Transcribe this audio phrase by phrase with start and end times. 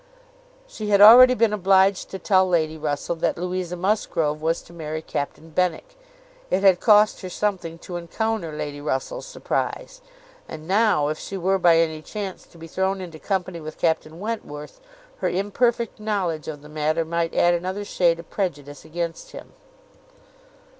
[0.65, 4.99] She had already been obliged to tell Lady Russell that Louisa Musgrove was to marry
[5.03, 5.95] Captain Benwick.
[6.49, 10.01] It had cost her something to encounter Lady Russell's surprise;
[10.49, 14.19] and now, if she were by any chance to be thrown into company with Captain
[14.19, 14.81] Wentworth,
[15.17, 19.53] her imperfect knowledge of the matter might add another shade of prejudice against him.